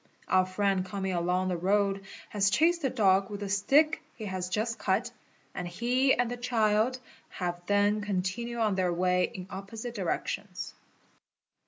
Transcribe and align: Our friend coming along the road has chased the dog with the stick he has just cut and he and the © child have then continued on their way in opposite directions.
Our 0.27 0.47
friend 0.47 0.83
coming 0.83 1.13
along 1.13 1.49
the 1.49 1.57
road 1.57 2.05
has 2.29 2.49
chased 2.49 2.81
the 2.81 2.89
dog 2.89 3.29
with 3.29 3.41
the 3.41 3.49
stick 3.49 4.01
he 4.15 4.25
has 4.25 4.49
just 4.49 4.79
cut 4.79 5.11
and 5.53 5.67
he 5.67 6.15
and 6.15 6.31
the 6.31 6.37
© 6.37 6.41
child 6.41 6.99
have 7.29 7.63
then 7.67 8.01
continued 8.01 8.57
on 8.61 8.73
their 8.73 8.91
way 8.91 9.25
in 9.31 9.45
opposite 9.51 9.93
directions. 9.93 10.73